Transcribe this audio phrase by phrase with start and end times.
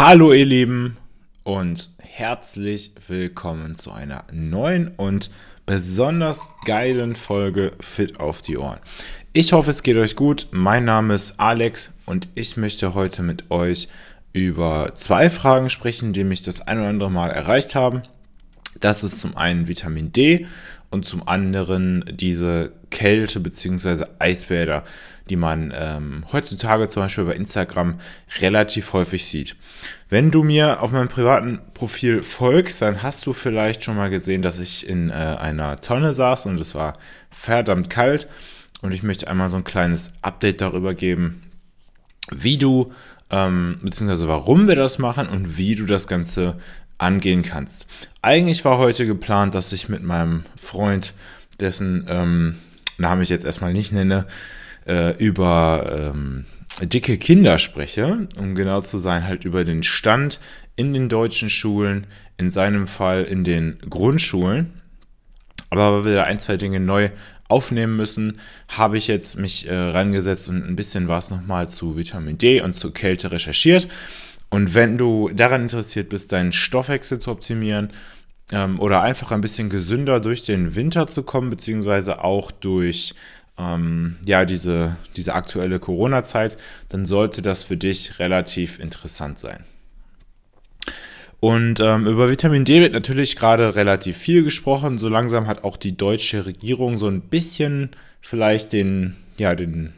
[0.00, 0.96] Hallo ihr Lieben
[1.42, 5.28] und herzlich willkommen zu einer neuen und
[5.66, 8.78] besonders geilen Folge Fit auf die Ohren.
[9.32, 10.46] Ich hoffe, es geht euch gut.
[10.52, 13.88] Mein Name ist Alex und ich möchte heute mit euch
[14.32, 18.02] über zwei Fragen sprechen, die mich das ein oder andere Mal erreicht haben.
[18.78, 20.46] Das ist zum einen Vitamin D
[20.90, 24.04] und zum anderen diese Kälte bzw.
[24.20, 24.84] Eisbäder,
[25.28, 28.00] die man ähm, heutzutage zum Beispiel bei Instagram
[28.40, 29.56] relativ häufig sieht.
[30.08, 34.42] Wenn du mir auf meinem privaten Profil folgst, dann hast du vielleicht schon mal gesehen,
[34.42, 36.94] dass ich in äh, einer Tonne saß und es war
[37.30, 38.28] verdammt kalt.
[38.80, 41.42] Und ich möchte einmal so ein kleines Update darüber geben,
[42.30, 42.92] wie du,
[43.30, 46.58] ähm, beziehungsweise warum wir das machen und wie du das Ganze
[46.96, 47.86] angehen kannst.
[48.22, 51.14] Eigentlich war heute geplant, dass ich mit meinem Freund,
[51.60, 52.56] dessen ähm,
[52.98, 54.26] Namen ich jetzt erstmal nicht nenne,
[54.88, 56.46] äh, über ähm,
[56.82, 60.40] dicke Kinder spreche, um genau zu sein, halt über den Stand
[60.76, 62.06] in den deutschen Schulen,
[62.36, 64.72] in seinem Fall in den Grundschulen.
[65.70, 67.10] Aber weil wir da ein, zwei Dinge neu
[67.48, 72.38] aufnehmen müssen, habe ich jetzt mich äh, rangesetzt und ein bisschen was nochmal zu Vitamin
[72.38, 73.88] D und zu Kälte recherchiert.
[74.50, 77.90] Und wenn du daran interessiert bist, deinen Stoffwechsel zu optimieren
[78.52, 83.14] ähm, oder einfach ein bisschen gesünder durch den Winter zu kommen, beziehungsweise auch durch
[83.58, 86.56] ähm, ja, diese, diese aktuelle Corona-Zeit,
[86.88, 89.64] dann sollte das für dich relativ interessant sein.
[91.40, 94.98] Und ähm, über Vitamin D wird natürlich gerade relativ viel gesprochen.
[94.98, 99.92] So langsam hat auch die deutsche Regierung so ein bisschen vielleicht den, ja, den,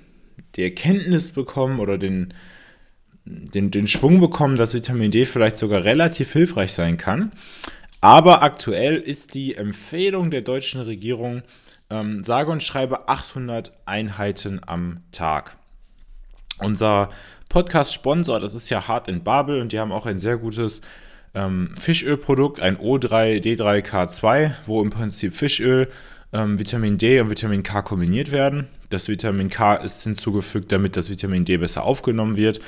[0.57, 2.35] die Erkenntnis bekommen oder den,
[3.25, 7.33] den, den Schwung bekommen, dass Vitamin D vielleicht sogar relativ hilfreich sein kann.
[8.03, 11.43] Aber aktuell ist die Empfehlung der deutschen Regierung,
[11.91, 15.57] ähm, sage und schreibe 800 Einheiten am Tag.
[16.59, 17.11] Unser
[17.49, 20.81] Podcast-Sponsor, das ist ja Hart in Babel und die haben auch ein sehr gutes
[21.35, 25.89] ähm, Fischölprodukt, ein O3D3K2, wo im Prinzip Fischöl,
[26.33, 28.69] ähm, Vitamin D und Vitamin K kombiniert werden.
[28.91, 32.61] Das Vitamin K ist hinzugefügt, damit das Vitamin D besser aufgenommen wird.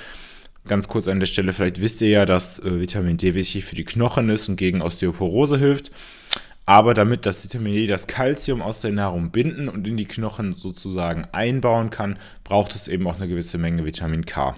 [0.66, 3.74] Ganz kurz an der Stelle, vielleicht wisst ihr ja, dass äh, Vitamin D wichtig für
[3.74, 5.90] die Knochen ist und gegen Osteoporose hilft.
[6.64, 10.54] Aber damit das Vitamin D das Kalzium aus der Nahrung binden und in die Knochen
[10.54, 14.54] sozusagen einbauen kann, braucht es eben auch eine gewisse Menge Vitamin K.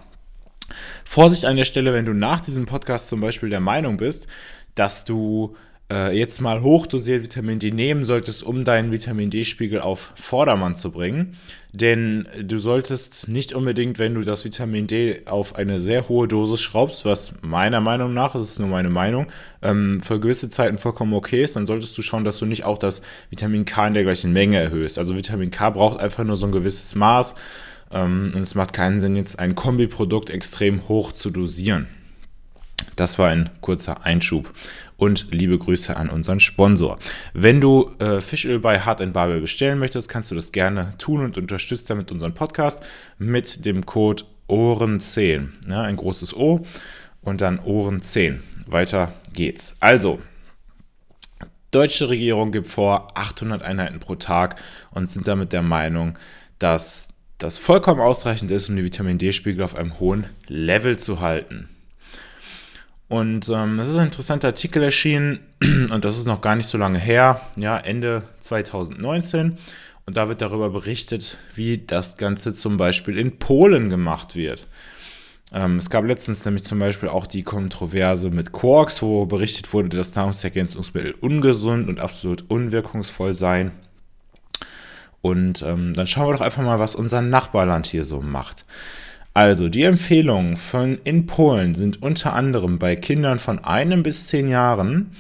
[1.04, 4.28] Vorsicht an der Stelle, wenn du nach diesem Podcast zum Beispiel der Meinung bist,
[4.74, 5.56] dass du
[5.92, 10.90] äh, jetzt mal hochdosiert Vitamin D nehmen solltest, um deinen Vitamin D-Spiegel auf Vordermann zu
[10.90, 11.36] bringen.
[11.72, 16.62] Denn du solltest nicht unbedingt, wenn du das Vitamin D auf eine sehr hohe Dosis
[16.62, 19.26] schraubst, was meiner Meinung nach, das ist nur meine Meinung,
[19.60, 22.78] ähm, für gewisse Zeiten vollkommen okay ist, dann solltest du schauen, dass du nicht auch
[22.78, 24.98] das Vitamin K in der gleichen Menge erhöhst.
[24.98, 27.34] Also Vitamin K braucht einfach nur so ein gewisses Maß.
[27.90, 31.88] Ähm, und es macht keinen Sinn, jetzt ein Kombiprodukt extrem hoch zu dosieren.
[32.96, 34.52] Das war ein kurzer Einschub.
[34.96, 36.98] Und liebe Grüße an unseren Sponsor.
[37.32, 41.36] Wenn du äh, Fischöl bei Hard Babel bestellen möchtest, kannst du das gerne tun und
[41.36, 42.82] unterstützt damit unseren Podcast
[43.18, 45.48] mit dem Code Ohren10.
[45.68, 46.64] Ja, ein großes O
[47.22, 48.40] und dann Ohren10.
[48.66, 49.76] Weiter geht's.
[49.80, 50.20] Also,
[51.70, 54.60] deutsche Regierung gibt vor 800 Einheiten pro Tag
[54.90, 56.18] und sind damit der Meinung,
[56.58, 61.68] dass das vollkommen ausreichend ist, um die Vitamin D-Spiegel auf einem hohen Level zu halten.
[63.08, 66.78] Und ähm, es ist ein interessanter Artikel erschienen und das ist noch gar nicht so
[66.78, 69.58] lange her, ja, Ende 2019.
[70.06, 74.68] Und da wird darüber berichtet, wie das Ganze zum Beispiel in Polen gemacht wird.
[75.52, 79.96] Ähm, es gab letztens nämlich zum Beispiel auch die Kontroverse mit Quarks, wo berichtet wurde,
[79.96, 83.72] dass Nahrungsergänzungsmittel ungesund und absolut unwirkungsvoll seien.
[85.22, 88.66] Und ähm, dann schauen wir doch einfach mal, was unser Nachbarland hier so macht.
[89.34, 94.48] Also, die Empfehlungen von in Polen sind unter anderem bei Kindern von einem bis zehn
[94.48, 95.10] Jahren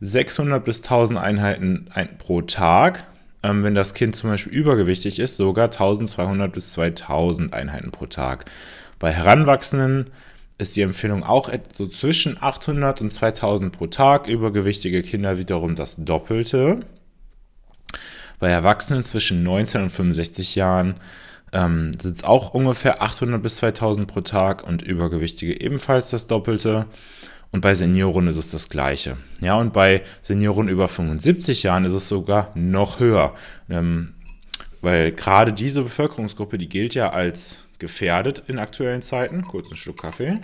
[0.00, 3.04] 600 bis 1000 Einheiten pro Tag.
[3.42, 8.46] Ähm, wenn das Kind zum Beispiel übergewichtig ist, sogar 1200 bis 2000 Einheiten pro Tag.
[8.98, 10.06] Bei Heranwachsenden
[10.56, 14.28] ist die Empfehlung auch so zwischen 800 und 2000 pro Tag.
[14.28, 16.80] Übergewichtige Kinder wiederum das Doppelte.
[18.40, 20.94] Bei Erwachsenen zwischen 19 und 65 Jahren
[21.52, 26.86] ähm, sind auch ungefähr 800 bis 2000 pro Tag und Übergewichtige ebenfalls das Doppelte.
[27.50, 29.16] Und bei Senioren ist es das Gleiche.
[29.40, 33.34] Ja, und bei Senioren über 75 Jahren ist es sogar noch höher.
[33.70, 34.14] Ähm,
[34.82, 39.42] weil gerade diese Bevölkerungsgruppe, die gilt ja als gefährdet in aktuellen Zeiten.
[39.42, 40.40] Kurz einen Schluck Kaffee.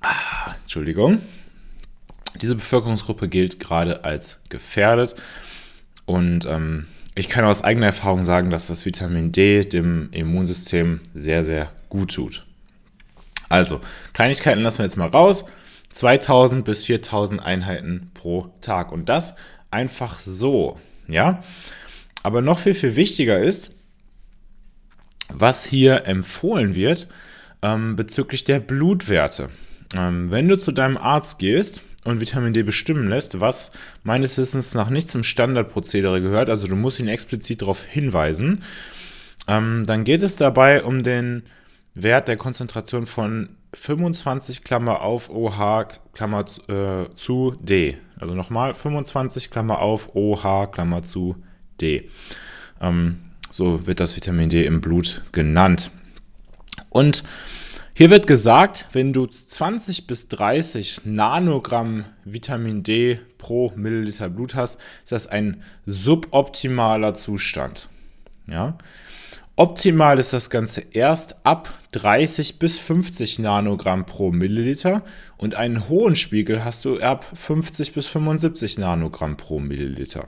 [0.00, 1.20] Ah, Entschuldigung.
[2.40, 5.14] Diese Bevölkerungsgruppe gilt gerade als gefährdet
[6.06, 11.44] und ähm, ich kann aus eigener Erfahrung sagen, dass das Vitamin D dem Immunsystem sehr,
[11.44, 12.46] sehr gut tut.
[13.48, 13.80] Also,
[14.14, 15.44] Kleinigkeiten lassen wir jetzt mal raus.
[15.90, 18.92] 2000 bis 4000 Einheiten pro Tag.
[18.92, 19.34] Und das
[19.70, 20.80] einfach so.
[21.06, 21.42] Ja.
[22.22, 23.72] Aber noch viel, viel wichtiger ist,
[25.28, 27.08] was hier empfohlen wird
[27.60, 29.50] ähm, bezüglich der Blutwerte.
[29.94, 33.72] Ähm, wenn du zu deinem Arzt gehst und Vitamin D bestimmen lässt, was
[34.02, 38.62] meines Wissens nach nicht zum Standardprozedere gehört, also du musst ihn explizit darauf hinweisen,
[39.48, 41.44] ähm, dann geht es dabei um den
[41.94, 47.98] Wert der Konzentration von 25 Klammer auf OH Klammer äh, zu D.
[48.18, 51.36] Also nochmal 25 Klammer auf OH Klammer zu
[51.80, 52.08] D.
[52.80, 53.18] Ähm,
[53.50, 55.90] so wird das Vitamin D im Blut genannt.
[56.88, 57.24] Und
[57.94, 64.78] hier wird gesagt, wenn du 20 bis 30 Nanogramm Vitamin D pro Milliliter Blut hast,
[65.02, 67.90] ist das ein suboptimaler Zustand.
[68.46, 68.78] Ja?
[69.56, 75.02] Optimal ist das Ganze erst ab 30 bis 50 Nanogramm pro Milliliter
[75.36, 80.26] und einen hohen Spiegel hast du ab 50 bis 75 Nanogramm pro Milliliter.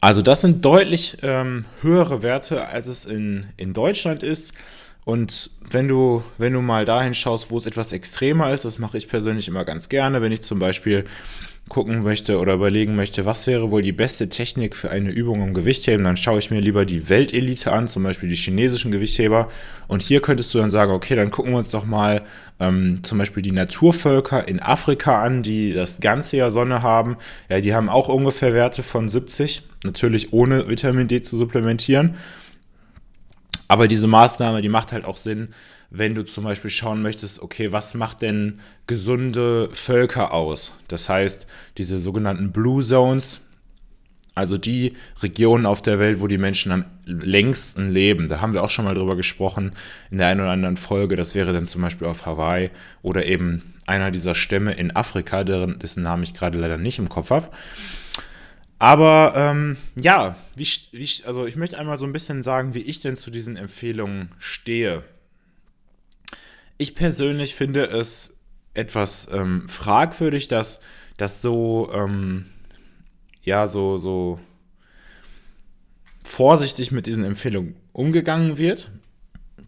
[0.00, 4.52] Also das sind deutlich ähm, höhere Werte, als es in, in Deutschland ist.
[5.04, 8.98] Und wenn du, wenn du mal dahin schaust, wo es etwas extremer ist, das mache
[8.98, 11.06] ich persönlich immer ganz gerne, wenn ich zum Beispiel
[11.68, 15.54] gucken möchte oder überlegen möchte, was wäre wohl die beste Technik für eine Übung im
[15.54, 19.48] Gewichtheben, dann schaue ich mir lieber die Weltelite an, zum Beispiel die chinesischen Gewichtheber.
[19.86, 22.22] Und hier könntest du dann sagen, okay, dann gucken wir uns doch mal
[22.60, 27.16] ähm, zum Beispiel die Naturvölker in Afrika an, die das ganze Jahr Sonne haben.
[27.48, 32.16] Ja, die haben auch ungefähr Werte von 70, natürlich ohne Vitamin D zu supplementieren.
[33.68, 35.48] Aber diese Maßnahme, die macht halt auch Sinn,
[35.90, 40.72] wenn du zum Beispiel schauen möchtest, okay, was macht denn gesunde Völker aus?
[40.88, 41.46] Das heißt,
[41.78, 43.40] diese sogenannten Blue Zones,
[44.34, 48.28] also die Regionen auf der Welt, wo die Menschen am längsten leben.
[48.28, 49.72] Da haben wir auch schon mal drüber gesprochen
[50.10, 51.16] in der einen oder anderen Folge.
[51.16, 52.70] Das wäre dann zum Beispiel auf Hawaii
[53.02, 57.08] oder eben einer dieser Stämme in Afrika, deren, dessen Namen ich gerade leider nicht im
[57.08, 57.48] Kopf habe.
[58.78, 63.00] Aber ähm, ja, wie, wie, also ich möchte einmal so ein bisschen sagen, wie ich
[63.00, 65.02] denn zu diesen Empfehlungen stehe.
[66.78, 68.34] Ich persönlich finde es
[68.72, 70.80] etwas ähm, fragwürdig, dass
[71.16, 72.46] das so, ähm,
[73.42, 74.38] ja, so, so
[76.22, 78.92] vorsichtig mit diesen Empfehlungen umgegangen wird.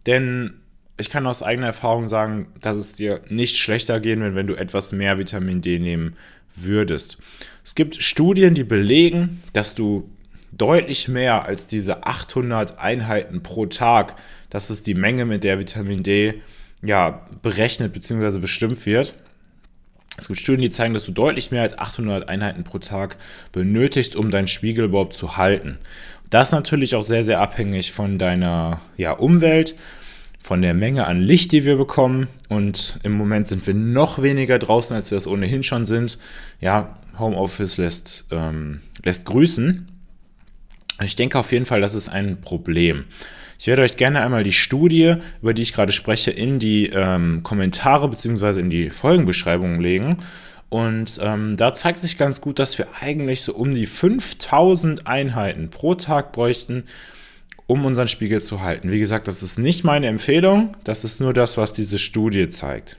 [0.06, 0.60] Denn
[0.98, 4.54] ich kann aus eigener Erfahrung sagen, dass es dir nicht schlechter gehen wird, wenn du
[4.54, 6.14] etwas mehr Vitamin D nehmen
[6.54, 7.18] würdest.
[7.64, 10.08] Es gibt Studien, die belegen, dass du
[10.52, 14.16] deutlich mehr als diese 800 Einheiten pro Tag,
[14.50, 16.42] das ist die Menge, mit der Vitamin D
[16.82, 18.38] ja, berechnet bzw.
[18.38, 19.14] bestimmt wird.
[20.16, 23.16] Es gibt Studien, die zeigen, dass du deutlich mehr als 800 Einheiten pro Tag
[23.52, 25.78] benötigst, um deinen Spiegel überhaupt zu halten.
[26.28, 29.76] Das ist natürlich auch sehr, sehr abhängig von deiner ja, Umwelt,
[30.38, 32.28] von der Menge an Licht, die wir bekommen.
[32.48, 36.18] Und im Moment sind wir noch weniger draußen, als wir es ohnehin schon sind.
[36.60, 39.88] Ja, Homeoffice lässt, ähm, lässt grüßen.
[41.02, 43.04] Ich denke auf jeden Fall, das ist ein Problem.
[43.60, 47.42] Ich werde euch gerne einmal die Studie, über die ich gerade spreche, in die ähm,
[47.42, 48.58] Kommentare bzw.
[48.58, 50.16] in die Folgenbeschreibung legen.
[50.70, 55.68] Und ähm, da zeigt sich ganz gut, dass wir eigentlich so um die 5000 Einheiten
[55.68, 56.84] pro Tag bräuchten,
[57.66, 58.90] um unseren Spiegel zu halten.
[58.90, 62.96] Wie gesagt, das ist nicht meine Empfehlung, das ist nur das, was diese Studie zeigt.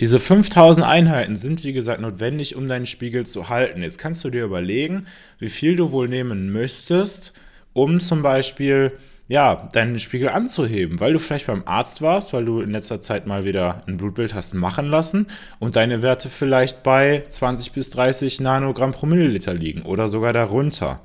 [0.00, 3.82] Diese 5000 Einheiten sind, wie gesagt, notwendig, um deinen Spiegel zu halten.
[3.82, 5.06] Jetzt kannst du dir überlegen,
[5.38, 7.34] wie viel du wohl nehmen müsstest,
[7.72, 8.92] um zum Beispiel
[9.28, 13.26] ja, deinen Spiegel anzuheben, weil du vielleicht beim Arzt warst, weil du in letzter Zeit
[13.26, 15.26] mal wieder ein Blutbild hast machen lassen
[15.58, 21.00] und deine Werte vielleicht bei 20 bis 30 Nanogramm pro Milliliter liegen oder sogar darunter.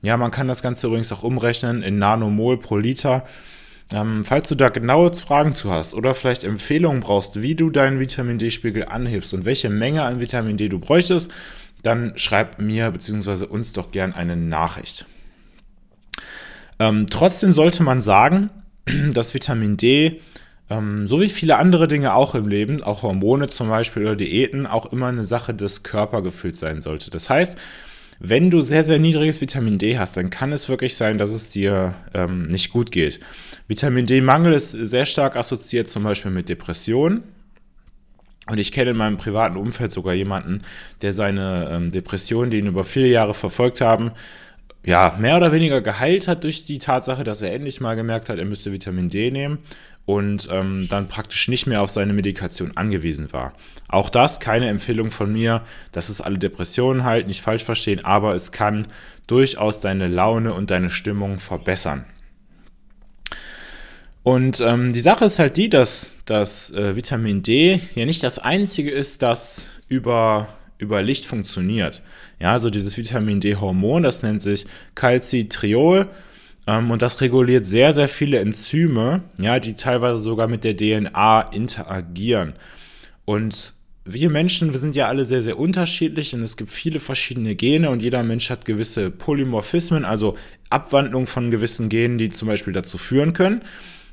[0.00, 3.24] Ja, man kann das Ganze übrigens auch umrechnen in Nanomol pro Liter.
[3.90, 7.98] Ähm, falls du da genaue Fragen zu hast oder vielleicht Empfehlungen brauchst, wie du deinen
[7.98, 11.30] Vitamin D-Spiegel anhebst und welche Menge an Vitamin D du bräuchtest,
[11.82, 13.46] dann schreib mir bzw.
[13.46, 15.06] uns doch gern eine Nachricht.
[16.78, 18.50] Ähm, trotzdem sollte man sagen,
[19.12, 20.20] dass Vitamin D,
[20.70, 24.66] ähm, so wie viele andere Dinge auch im Leben, auch Hormone zum Beispiel oder Diäten,
[24.66, 27.10] auch immer eine Sache des Körpergefühls sein sollte.
[27.10, 27.58] Das heißt,
[28.20, 31.50] wenn du sehr, sehr niedriges Vitamin D hast, dann kann es wirklich sein, dass es
[31.50, 33.20] dir ähm, nicht gut geht.
[33.68, 37.22] Vitamin D-Mangel ist sehr stark assoziiert zum Beispiel mit Depressionen.
[38.50, 40.62] Und ich kenne in meinem privaten Umfeld sogar jemanden,
[41.02, 44.12] der seine ähm, Depressionen, die ihn über viele Jahre verfolgt haben,
[44.88, 48.38] ja, mehr oder weniger geheilt hat durch die Tatsache, dass er endlich mal gemerkt hat,
[48.38, 49.58] er müsste Vitamin D nehmen
[50.06, 53.52] und ähm, dann praktisch nicht mehr auf seine Medikation angewiesen war.
[53.88, 55.60] Auch das keine Empfehlung von mir,
[55.92, 58.88] dass es alle Depressionen halt, nicht falsch verstehen, aber es kann
[59.26, 62.06] durchaus deine Laune und deine Stimmung verbessern.
[64.22, 68.38] Und ähm, die Sache ist halt die, dass das äh, Vitamin D ja nicht das
[68.38, 72.02] einzige ist, das über, über Licht funktioniert.
[72.40, 76.08] Ja, also dieses Vitamin D-Hormon, das nennt sich Calcitriol
[76.66, 81.40] ähm, und das reguliert sehr, sehr viele Enzyme, ja, die teilweise sogar mit der DNA
[81.52, 82.54] interagieren.
[83.24, 87.54] Und wir Menschen, wir sind ja alle sehr, sehr unterschiedlich und es gibt viele verschiedene
[87.54, 90.36] Gene und jeder Mensch hat gewisse Polymorphismen, also
[90.70, 93.62] Abwandlungen von gewissen Genen, die zum Beispiel dazu führen können,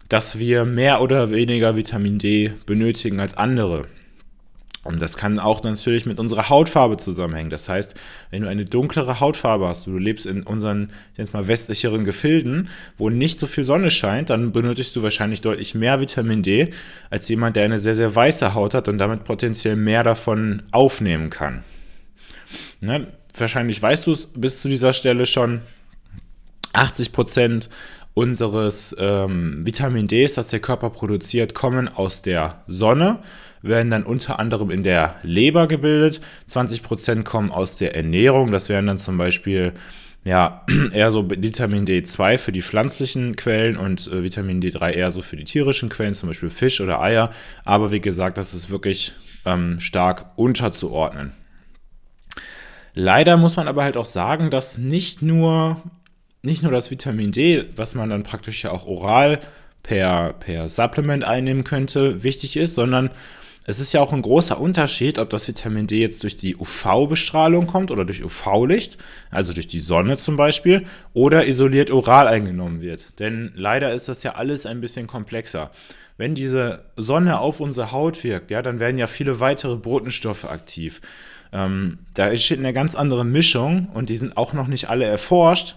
[0.10, 3.88] dass wir mehr oder weniger Vitamin D benötigen als andere.
[4.86, 7.50] Und das kann auch natürlich mit unserer Hautfarbe zusammenhängen.
[7.50, 7.96] Das heißt,
[8.30, 13.10] wenn du eine dunklere Hautfarbe hast, du lebst in unseren, jetzt mal westlicheren Gefilden, wo
[13.10, 16.70] nicht so viel Sonne scheint, dann benötigst du wahrscheinlich deutlich mehr Vitamin D
[17.10, 21.32] als jemand, der eine sehr, sehr weiße Haut hat und damit potenziell mehr davon aufnehmen
[21.32, 21.64] kann.
[22.80, 23.08] Ne?
[23.36, 25.62] Wahrscheinlich weißt du es bis zu dieser Stelle schon.
[26.74, 27.70] 80 Prozent
[28.14, 33.20] unseres ähm, Vitamin Ds, das der Körper produziert, kommen aus der Sonne,
[33.68, 36.22] werden dann unter anderem in der Leber gebildet.
[36.50, 39.74] 20% kommen aus der Ernährung, das wären dann zum Beispiel
[40.24, 45.22] ja, eher so Vitamin D2 für die pflanzlichen Quellen und äh, Vitamin D3 eher so
[45.22, 47.30] für die tierischen Quellen, zum Beispiel Fisch oder Eier.
[47.64, 49.14] Aber wie gesagt, das ist wirklich
[49.46, 51.34] ähm, stark unterzuordnen.
[52.96, 55.82] Leider muss man aber halt auch sagen, dass nicht nur
[56.46, 59.40] nicht nur das Vitamin D, was man dann praktisch ja auch oral
[59.84, 63.10] per, per Supplement einnehmen könnte, wichtig ist, sondern
[63.68, 67.66] es ist ja auch ein großer Unterschied, ob das Vitamin D jetzt durch die UV-Bestrahlung
[67.66, 69.00] kommt oder durch UV-Licht,
[69.32, 73.20] also durch die Sonne zum Beispiel, oder isoliert oral eingenommen wird.
[73.20, 75.72] Denn leider ist das ja alles ein bisschen komplexer.
[76.18, 81.02] Wenn diese Sonne auf unsere Haut wirkt, ja, dann werden ja viele weitere Botenstoffe aktiv.
[81.52, 85.76] Ähm, da entsteht eine ganz andere Mischung und die sind auch noch nicht alle erforscht.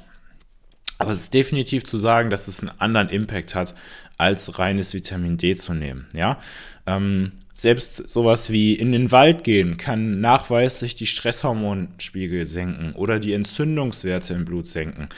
[0.99, 3.75] Aber es ist definitiv zu sagen, dass es einen anderen Impact hat,
[4.19, 6.07] als reines Vitamin D zu nehmen.
[6.13, 6.39] Ja?
[6.87, 13.33] Ähm, selbst sowas wie in den Wald gehen kann nachweislich die Stresshormonspiegel senken oder die
[13.33, 15.09] Entzündungswerte im Blut senken.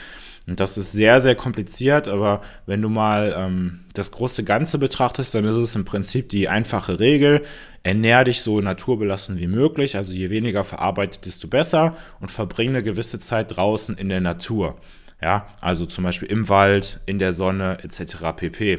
[0.47, 5.35] Und das ist sehr, sehr kompliziert, aber wenn du mal ähm, das große Ganze betrachtest,
[5.35, 7.43] dann ist es im Prinzip die einfache Regel,
[7.83, 12.83] ernähr dich so naturbelassen wie möglich, also je weniger verarbeitet, desto besser und verbringe eine
[12.83, 14.77] gewisse Zeit draußen in der Natur.
[15.21, 18.17] Ja, also zum Beispiel im Wald, in der Sonne etc.
[18.35, 18.79] pp.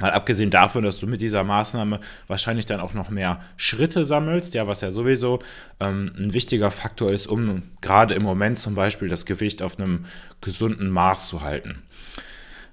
[0.00, 4.54] Mal abgesehen davon, dass du mit dieser Maßnahme wahrscheinlich dann auch noch mehr Schritte sammelst,
[4.54, 5.38] ja, was ja sowieso
[5.78, 10.06] ähm, ein wichtiger Faktor ist, um gerade im Moment zum Beispiel das Gewicht auf einem
[10.40, 11.82] gesunden Maß zu halten.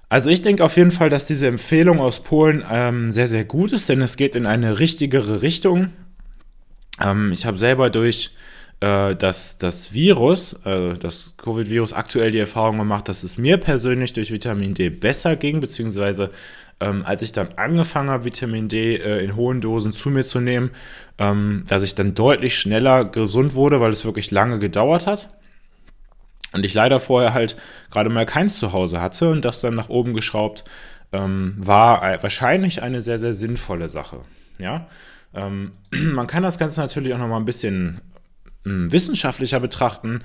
[0.08, 3.72] Also ich denke auf jeden Fall, dass diese Empfehlung aus Polen ähm, sehr, sehr gut
[3.72, 5.90] ist, denn es geht in eine richtigere Richtung.
[7.00, 8.32] Ähm, ich habe selber durch
[8.82, 14.12] äh, dass das Virus, äh, das Covid-Virus, aktuell die Erfahrung gemacht, dass es mir persönlich
[14.12, 16.32] durch Vitamin D besser ging, beziehungsweise
[16.82, 20.40] ähm, als ich dann angefangen habe, Vitamin D äh, in hohen Dosen zu mir zu
[20.40, 20.70] nehmen,
[21.18, 25.28] ähm, dass ich dann deutlich schneller gesund wurde, weil es wirklich lange gedauert hat.
[26.52, 27.56] Und ich leider vorher halt
[27.90, 30.64] gerade mal keins zu Hause hatte und das dann nach oben geschraubt,
[31.12, 34.20] ähm, war wahrscheinlich eine sehr, sehr sinnvolle Sache.
[34.58, 34.88] Ja,
[35.34, 38.00] ähm, man kann das Ganze natürlich auch noch mal ein bisschen
[38.64, 40.22] hm, wissenschaftlicher betrachten.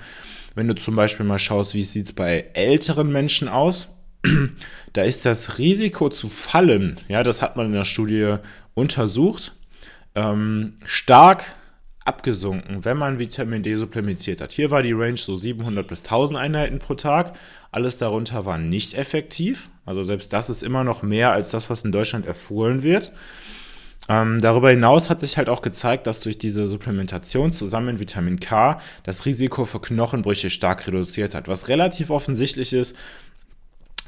[0.54, 3.88] Wenn du zum Beispiel mal schaust, wie sieht es bei älteren Menschen aus,
[4.92, 8.36] da ist das Risiko zu fallen, ja, das hat man in der Studie
[8.74, 9.54] untersucht,
[10.14, 11.44] ähm, stark
[12.04, 14.52] abgesunken, wenn man Vitamin D supplementiert hat.
[14.52, 17.34] Hier war die Range so 700 bis 1000 Einheiten pro Tag.
[17.70, 19.68] Alles darunter war nicht effektiv.
[19.84, 23.12] Also selbst das ist immer noch mehr als das, was in Deutschland empfohlen wird.
[24.08, 28.40] Ähm, darüber hinaus hat sich halt auch gezeigt, dass durch diese Supplementation zusammen mit Vitamin
[28.40, 32.96] K das Risiko für Knochenbrüche stark reduziert hat, was relativ offensichtlich ist,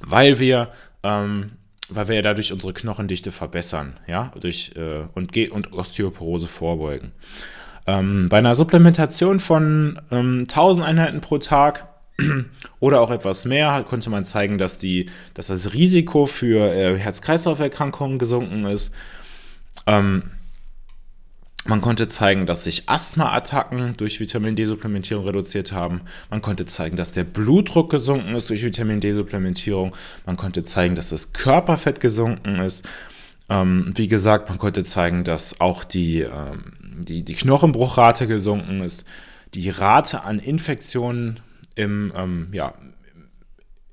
[0.00, 0.70] weil wir
[1.02, 1.52] ähm,
[1.90, 7.12] weil wir ja dadurch unsere Knochendichte verbessern, ja, durch äh, und, und Osteoporose vorbeugen.
[7.86, 11.88] Ähm, bei einer Supplementation von ähm, 1000 Einheiten pro Tag
[12.80, 18.18] oder auch etwas mehr konnte man zeigen, dass, die, dass das Risiko für äh, Herz-Kreislauf-Erkrankungen
[18.18, 18.94] gesunken ist
[19.86, 20.24] ähm,
[21.66, 26.00] man konnte zeigen, dass sich Asthma-Attacken durch Vitamin D-Supplementierung reduziert haben.
[26.30, 29.94] Man konnte zeigen, dass der Blutdruck gesunken ist durch Vitamin D-Supplementierung.
[30.24, 32.88] Man konnte zeigen, dass das Körperfett gesunken ist.
[33.50, 39.04] Ähm, wie gesagt, man konnte zeigen, dass auch die, ähm, die, die Knochenbruchrate gesunken ist.
[39.52, 41.40] Die Rate an Infektionen
[41.74, 42.74] im, ähm, ja,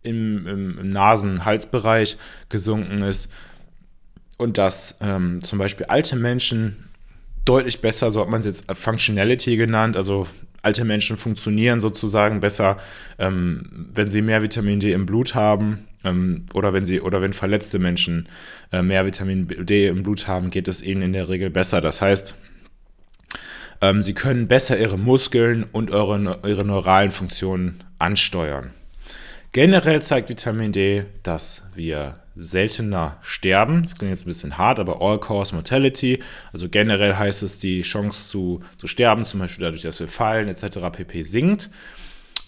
[0.04, 3.30] im, im, im Nasen-Halsbereich gesunken ist
[4.38, 6.88] und dass ähm, zum Beispiel alte Menschen
[7.48, 10.28] deutlich besser, so hat man es jetzt Functionality genannt, also
[10.62, 12.78] alte Menschen funktionieren sozusagen besser,
[13.20, 15.88] ähm, wenn sie mehr Vitamin D im Blut haben.
[16.08, 18.28] ähm, oder wenn sie oder wenn verletzte Menschen
[18.72, 21.82] äh, mehr Vitamin D im Blut haben, geht es ihnen in der Regel besser.
[21.82, 22.36] Das heißt,
[23.82, 28.72] ähm, sie können besser ihre Muskeln und eure, ihre neuralen Funktionen ansteuern.
[29.52, 33.84] Generell zeigt Vitamin D, dass wir seltener sterben.
[33.84, 36.22] Das klingt jetzt ein bisschen hart, aber All-Cause Mortality,
[36.54, 40.48] also generell heißt es, die Chance zu, zu sterben, zum Beispiel dadurch, dass wir fallen
[40.48, 40.80] etc.
[40.92, 41.24] pp.
[41.24, 41.70] sinkt.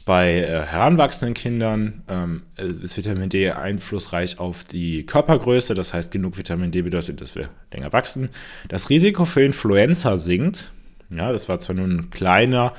[0.05, 6.37] Bei äh, heranwachsenden Kindern ähm, ist Vitamin D einflussreich auf die Körpergröße, das heißt, genug
[6.37, 8.29] Vitamin D bedeutet, dass wir länger wachsen.
[8.69, 10.71] Das Risiko für Influenza sinkt.
[11.11, 12.73] Ja, das war zwar nur ein kleiner,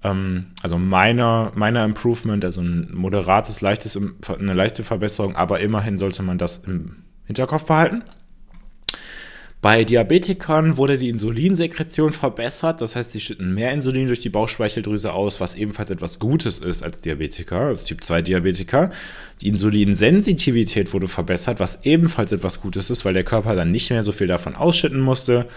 [0.00, 6.38] also meiner, meiner Improvement, also ein moderates, leichtes, eine leichte Verbesserung, aber immerhin sollte man
[6.38, 8.04] das im Hinterkopf behalten.
[9.60, 15.12] Bei Diabetikern wurde die Insulinsekretion verbessert, das heißt, sie schütten mehr Insulin durch die Bauchspeicheldrüse
[15.12, 18.92] aus, was ebenfalls etwas Gutes ist als Diabetiker, als Typ 2 Diabetiker.
[19.40, 24.04] Die Insulinsensitivität wurde verbessert, was ebenfalls etwas Gutes ist, weil der Körper dann nicht mehr
[24.04, 25.48] so viel davon ausschütten musste.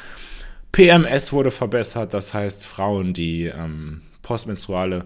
[0.72, 5.06] PMS wurde verbessert, das heißt, Frauen, die ähm, postmenstruale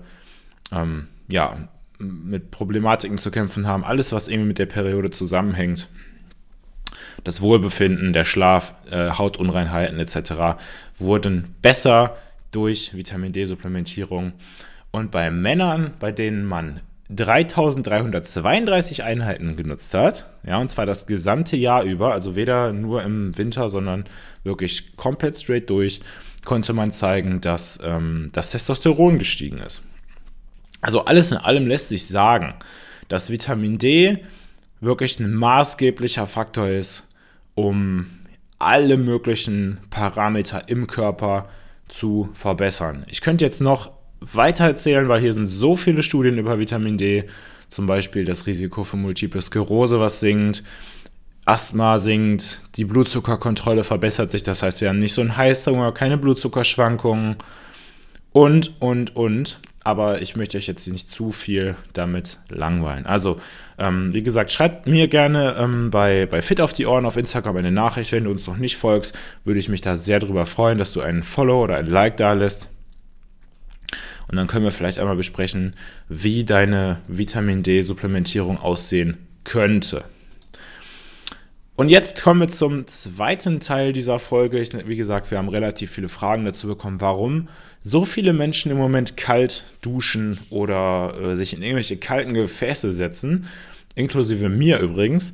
[0.72, 1.67] ähm, ja,
[2.00, 5.88] mit Problematiken zu kämpfen haben, alles, was irgendwie mit der Periode zusammenhängt,
[7.24, 10.57] das Wohlbefinden, der Schlaf, äh, Hautunreinheiten etc.
[10.98, 12.17] wurden besser
[12.51, 14.34] durch Vitamin D-Supplementierung.
[14.91, 21.57] Und bei Männern, bei denen man 3332 Einheiten genutzt hat, ja, und zwar das gesamte
[21.57, 24.05] Jahr über, also weder nur im Winter, sondern
[24.43, 26.01] wirklich komplett straight durch,
[26.45, 29.81] konnte man zeigen, dass ähm, das Testosteron gestiegen ist.
[30.81, 32.53] Also alles in allem lässt sich sagen,
[33.07, 34.19] dass Vitamin D
[34.81, 37.07] wirklich ein maßgeblicher Faktor ist,
[37.55, 38.07] um
[38.59, 41.47] alle möglichen Parameter im Körper
[41.87, 43.05] zu verbessern.
[43.09, 47.25] Ich könnte jetzt noch weiter erzählen, weil hier sind so viele Studien über Vitamin D,
[47.67, 50.63] zum Beispiel das Risiko für Multiple Sklerose, was sinkt,
[51.45, 56.17] Asthma sinkt, die Blutzuckerkontrolle verbessert sich, das heißt, wir haben nicht so einen Heißhunger, keine
[56.17, 57.36] Blutzuckerschwankungen
[58.31, 63.05] und, und, und aber ich möchte euch jetzt nicht zu viel damit langweilen.
[63.05, 63.39] Also,
[63.77, 67.58] ähm, wie gesagt, schreibt mir gerne ähm, bei, bei Fit auf die Ohren auf Instagram
[67.58, 68.12] eine Nachricht.
[68.12, 71.01] Wenn du uns noch nicht folgst, würde ich mich da sehr darüber freuen, dass du
[71.01, 72.69] einen Follow oder ein Like da lässt.
[74.27, 75.75] Und dann können wir vielleicht einmal besprechen,
[76.10, 80.03] wie deine Vitamin D-Supplementierung aussehen könnte.
[81.77, 84.59] Und jetzt kommen wir zum zweiten Teil dieser Folge.
[84.61, 87.49] Ich, wie gesagt, wir haben relativ viele Fragen dazu bekommen, warum
[87.81, 93.47] so viele Menschen im Moment kalt duschen oder äh, sich in irgendwelche kalten Gefäße setzen,
[93.95, 95.33] inklusive mir übrigens.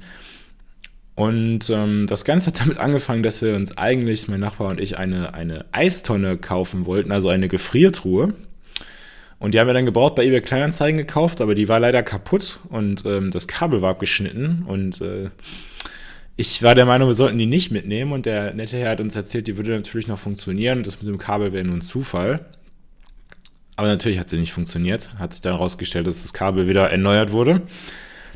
[1.13, 4.97] Und ähm, das Ganze hat damit angefangen, dass wir uns eigentlich, mein Nachbar und ich,
[4.97, 8.33] eine, eine Eistonne kaufen wollten, also eine Gefriertruhe.
[9.37, 12.59] Und die haben wir dann gebraucht bei eBay Kleinanzeigen gekauft, aber die war leider kaputt
[12.69, 15.29] und ähm, das Kabel war abgeschnitten und äh,
[16.35, 19.15] ich war der Meinung, wir sollten die nicht mitnehmen und der nette Herr hat uns
[19.15, 22.45] erzählt, die würde natürlich noch funktionieren und das mit dem Kabel wäre nur ein Zufall.
[23.75, 25.15] Aber natürlich hat sie nicht funktioniert.
[25.17, 27.63] Hat sich dann herausgestellt, dass das Kabel wieder erneuert wurde.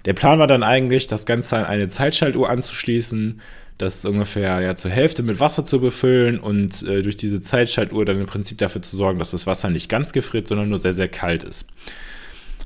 [0.05, 3.41] Der Plan war dann eigentlich, das Ganze an eine Zeitschaltuhr anzuschließen,
[3.77, 8.19] das ungefähr ja zur Hälfte mit Wasser zu befüllen und äh, durch diese Zeitschaltuhr dann
[8.19, 11.09] im Prinzip dafür zu sorgen, dass das Wasser nicht ganz gefriert, sondern nur sehr, sehr
[11.09, 11.65] kalt ist.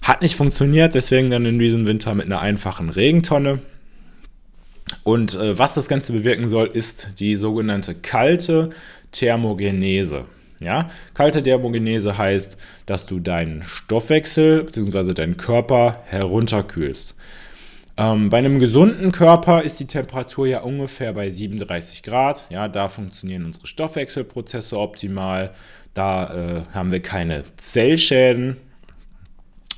[0.02, 3.60] Hat nicht funktioniert, deswegen dann in diesem Winter mit einer einfachen Regentonne.
[5.10, 8.70] Und äh, was das Ganze bewirken soll, ist die sogenannte kalte
[9.12, 10.26] Thermogenese.
[10.60, 15.16] Ja, kalte Thermogenese heißt, dass du deinen Stoffwechsel bzw.
[15.16, 17.16] deinen Körper herunterkühlst.
[17.98, 22.46] Ähm, bei einem gesunden Körper ist die Temperatur ja ungefähr bei 37 Grad.
[22.52, 25.56] Ja, da funktionieren unsere Stoffwechselprozesse optimal.
[25.96, 28.58] Da äh, haben wir keine Zellschäden.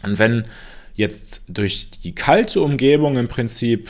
[0.04, 0.44] Und wenn
[0.94, 3.90] jetzt durch die kalte Umgebung im Prinzip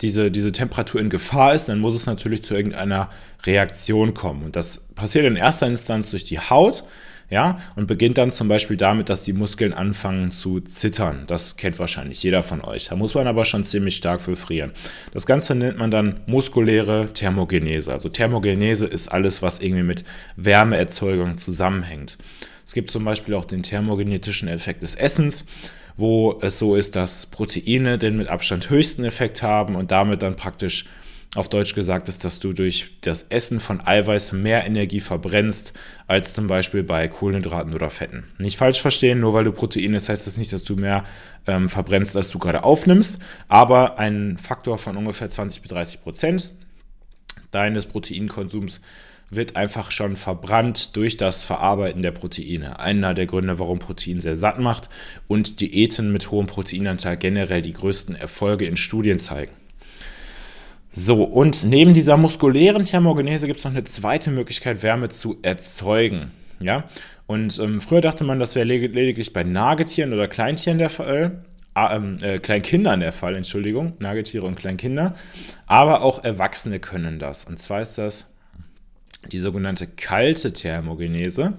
[0.00, 3.10] diese, diese Temperatur in Gefahr ist, dann muss es natürlich zu irgendeiner
[3.44, 4.44] Reaktion kommen.
[4.44, 6.84] Und das passiert in erster Instanz durch die Haut,
[7.28, 11.24] ja, und beginnt dann zum Beispiel damit, dass die Muskeln anfangen zu zittern.
[11.26, 12.86] Das kennt wahrscheinlich jeder von euch.
[12.86, 14.70] Da muss man aber schon ziemlich stark für frieren.
[15.12, 17.92] Das Ganze nennt man dann muskuläre Thermogenese.
[17.92, 20.04] Also Thermogenese ist alles, was irgendwie mit
[20.36, 22.16] Wärmeerzeugung zusammenhängt.
[22.64, 25.46] Es gibt zum Beispiel auch den thermogenetischen Effekt des Essens
[25.96, 30.36] wo es so ist, dass Proteine den mit Abstand höchsten Effekt haben und damit dann
[30.36, 30.86] praktisch
[31.34, 35.74] auf Deutsch gesagt ist, dass du durch das Essen von Eiweiß mehr Energie verbrennst
[36.06, 38.24] als zum Beispiel bei Kohlenhydraten oder Fetten.
[38.38, 41.04] Nicht falsch verstehen, nur weil du Protein isst, heißt das nicht, dass du mehr
[41.46, 46.52] ähm, verbrennst, als du gerade aufnimmst, aber ein Faktor von ungefähr 20 bis 30 Prozent
[47.50, 48.80] deines Proteinkonsums
[49.30, 52.78] wird einfach schon verbrannt durch das Verarbeiten der Proteine.
[52.78, 54.88] Einer der Gründe, warum Protein sehr satt macht
[55.26, 59.52] und Diäten mit hohem Proteinanteil generell die größten Erfolge in Studien zeigen.
[60.92, 66.30] So, und neben dieser muskulären Thermogenese gibt es noch eine zweite Möglichkeit, Wärme zu erzeugen.
[66.58, 66.84] Ja,
[67.26, 71.44] und ähm, früher dachte man, das wäre lediglich bei Nagetieren oder Kleintieren der Fall.
[71.76, 75.14] Ähm, äh, Kleinkindern der Fall, Entschuldigung, Nagetiere und Kleinkinder.
[75.66, 77.44] Aber auch Erwachsene können das.
[77.44, 78.32] Und zwar ist das
[79.32, 81.54] die sogenannte kalte Thermogenese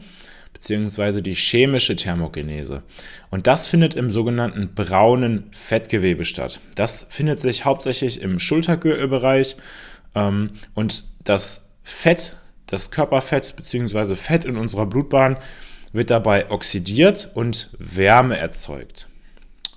[0.58, 2.82] beziehungsweise die chemische Thermogenese.
[3.30, 6.60] Und das findet im sogenannten braunen Fettgewebe statt.
[6.74, 9.56] Das findet sich hauptsächlich im Schultergürtelbereich
[10.16, 15.38] ähm, und das Fett, das Körperfett beziehungsweise Fett in unserer Blutbahn
[15.94, 19.08] wird dabei oxidiert und Wärme erzeugt.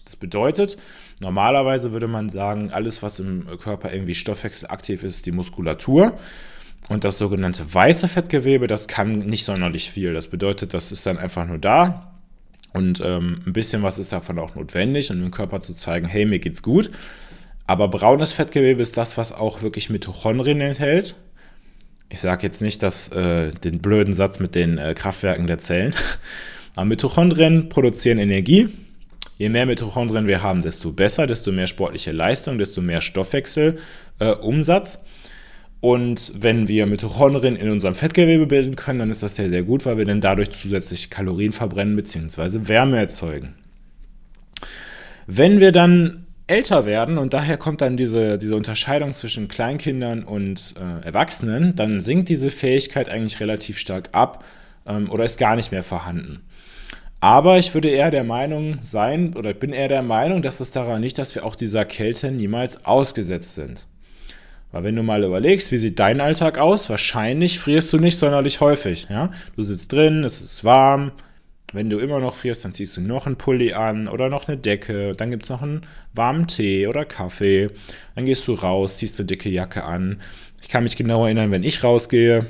[0.06, 0.78] Das bedeutet,
[1.20, 6.18] normalerweise würde man sagen, alles, was im Körper irgendwie stoffwechselaktiv ist, die Muskulatur.
[6.90, 10.12] Und das sogenannte weiße Fettgewebe, das kann nicht sonderlich viel.
[10.12, 12.16] Das bedeutet, das ist dann einfach nur da.
[12.72, 16.26] Und ähm, ein bisschen was ist davon auch notwendig, um dem Körper zu zeigen, hey,
[16.26, 16.90] mir geht's gut.
[17.68, 21.14] Aber braunes Fettgewebe ist das, was auch wirklich Mitochondrien enthält.
[22.08, 25.94] Ich sage jetzt nicht dass, äh, den blöden Satz mit den äh, Kraftwerken der Zellen.
[26.74, 28.68] Aber Mitochondrien produzieren Energie
[29.40, 34.94] Je mehr Mitochondrien wir haben, desto besser, desto mehr sportliche Leistung, desto mehr Stoffwechselumsatz.
[34.96, 34.98] Äh,
[35.80, 39.86] und wenn wir Mitochondrien in unserem Fettgewebe bilden können, dann ist das sehr, sehr gut,
[39.86, 42.68] weil wir dann dadurch zusätzlich Kalorien verbrennen bzw.
[42.68, 43.54] Wärme erzeugen.
[45.26, 50.74] Wenn wir dann älter werden und daher kommt dann diese, diese Unterscheidung zwischen Kleinkindern und
[50.76, 54.44] äh, Erwachsenen, dann sinkt diese Fähigkeit eigentlich relativ stark ab
[54.86, 56.40] ähm, oder ist gar nicht mehr vorhanden.
[57.20, 61.02] Aber ich würde eher der Meinung sein, oder bin eher der Meinung, dass es daran
[61.02, 63.86] liegt, dass wir auch dieser Kälte niemals ausgesetzt sind.
[64.72, 68.60] Weil wenn du mal überlegst, wie sieht dein Alltag aus, wahrscheinlich frierst du nicht sonderlich
[68.60, 69.06] häufig.
[69.10, 69.30] Ja?
[69.56, 71.12] Du sitzt drin, es ist warm.
[71.72, 74.56] Wenn du immer noch frierst, dann ziehst du noch einen Pulli an oder noch eine
[74.56, 75.14] Decke.
[75.14, 77.70] Dann gibt es noch einen warmen Tee oder Kaffee.
[78.14, 80.20] Dann gehst du raus, ziehst eine dicke Jacke an.
[80.62, 82.46] Ich kann mich genau erinnern, wenn ich rausgehe,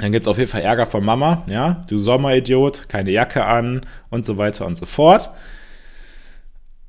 [0.00, 3.82] dann gibt es auf jeden Fall Ärger von Mama, ja, du Sommeridiot, keine Jacke an
[4.08, 5.30] und so weiter und so fort.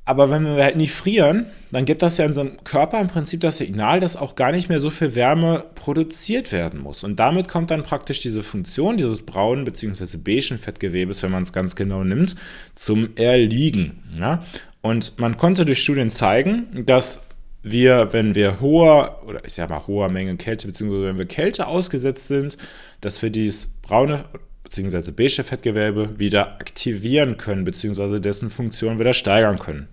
[0.04, 3.40] Aber wenn wir halt nicht frieren, dann gibt das ja in unserem Körper im Prinzip
[3.42, 7.04] das Signal, dass auch gar nicht mehr so viel Wärme produziert werden muss.
[7.04, 10.18] Und damit kommt dann praktisch diese Funktion dieses braunen bzw.
[10.18, 12.36] beigen Fettgewebes, wenn man es ganz genau nimmt,
[12.74, 14.04] zum Erliegen.
[14.20, 14.44] Ja?
[14.82, 17.28] Und man konnte durch Studien zeigen, dass
[17.64, 21.68] wir, wenn wir hoher, oder ich sag mal hoher Menge Kälte, beziehungsweise wenn wir Kälte
[21.68, 22.58] ausgesetzt sind,
[23.02, 24.24] dass wir dieses braune
[24.72, 25.12] bzw.
[25.12, 29.88] beige Fettgewebe wieder aktivieren können, beziehungsweise dessen Funktion wieder steigern können.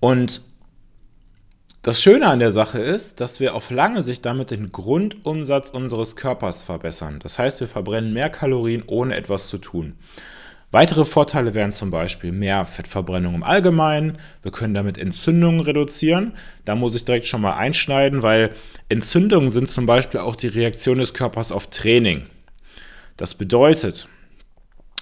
[0.00, 0.42] Und
[1.82, 6.16] das Schöne an der Sache ist, dass wir auf lange Sicht damit den Grundumsatz unseres
[6.16, 7.18] Körpers verbessern.
[7.22, 9.94] Das heißt, wir verbrennen mehr Kalorien, ohne etwas zu tun.
[10.70, 14.18] Weitere Vorteile wären zum Beispiel mehr Fettverbrennung im Allgemeinen.
[14.42, 16.32] Wir können damit Entzündungen reduzieren.
[16.64, 18.50] Da muss ich direkt schon mal einschneiden, weil
[18.88, 22.24] Entzündungen sind zum Beispiel auch die Reaktion des Körpers auf Training.
[23.16, 24.08] Das bedeutet,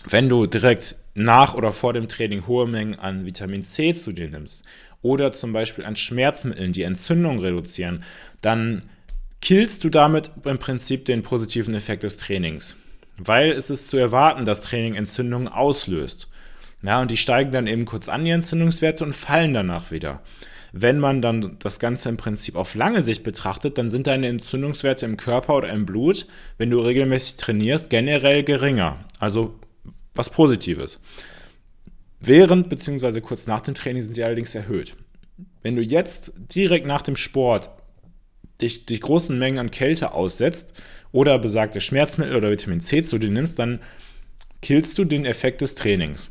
[0.09, 4.29] wenn du direkt nach oder vor dem Training hohe Mengen an Vitamin C zu dir
[4.29, 4.65] nimmst
[5.01, 8.03] oder zum Beispiel an Schmerzmitteln, die Entzündung reduzieren,
[8.41, 8.83] dann
[9.41, 12.77] killst du damit im Prinzip den positiven Effekt des Trainings
[13.19, 16.29] weil es ist zu erwarten, dass Training Entzündungen auslöst.
[16.83, 20.21] Ja, und die steigen dann eben kurz an, die Entzündungswerte, und fallen danach wieder.
[20.73, 25.05] Wenn man dann das Ganze im Prinzip auf lange Sicht betrachtet, dann sind deine Entzündungswerte
[25.05, 29.05] im Körper oder im Blut, wenn du regelmäßig trainierst, generell geringer.
[29.19, 29.55] Also
[30.15, 30.99] was Positives.
[32.21, 33.21] Während bzw.
[33.21, 34.97] kurz nach dem Training sind sie allerdings erhöht.
[35.63, 37.71] Wenn du jetzt direkt nach dem Sport
[38.61, 40.73] dich, dich großen Mengen an Kälte aussetzt
[41.13, 43.81] oder besagte Schmerzmittel oder Vitamin C zu dir nimmst, dann
[44.63, 46.31] killst du den Effekt des Trainings.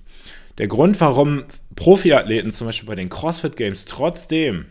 [0.61, 1.45] Der Grund, warum
[1.75, 4.65] Profiathleten zum Beispiel bei den CrossFit Games trotzdem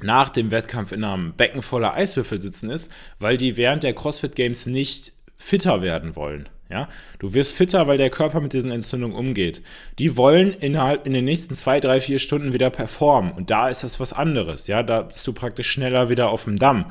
[0.00, 4.34] nach dem Wettkampf in einem Becken voller Eiswürfel sitzen, ist, weil die während der CrossFit
[4.34, 6.48] Games nicht fitter werden wollen.
[6.70, 6.88] Ja?
[7.18, 9.60] Du wirst fitter, weil der Körper mit diesen Entzündungen umgeht.
[9.98, 13.32] Die wollen innerhalb in den nächsten zwei, drei, vier Stunden wieder performen.
[13.32, 14.66] Und da ist das was anderes.
[14.66, 14.82] Ja?
[14.82, 16.86] Da bist du praktisch schneller wieder auf dem Damm.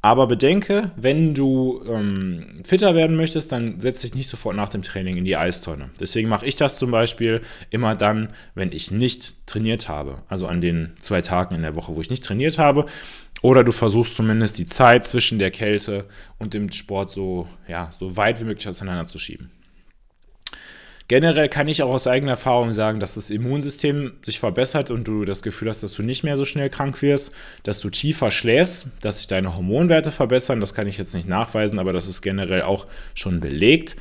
[0.00, 4.82] Aber bedenke, wenn du ähm, fitter werden möchtest, dann setz dich nicht sofort nach dem
[4.82, 5.90] Training in die Eistonne.
[5.98, 10.22] Deswegen mache ich das zum Beispiel immer dann, wenn ich nicht trainiert habe.
[10.28, 12.86] Also an den zwei Tagen in der Woche, wo ich nicht trainiert habe.
[13.42, 16.06] Oder du versuchst zumindest die Zeit zwischen der Kälte
[16.38, 19.50] und dem Sport so, ja, so weit wie möglich auseinander zu schieben.
[21.08, 25.24] Generell kann ich auch aus eigener Erfahrung sagen, dass das Immunsystem sich verbessert und du
[25.24, 28.88] das Gefühl hast, dass du nicht mehr so schnell krank wirst, dass du tiefer schläfst,
[29.00, 30.60] dass sich deine Hormonwerte verbessern.
[30.60, 33.96] Das kann ich jetzt nicht nachweisen, aber das ist generell auch schon belegt.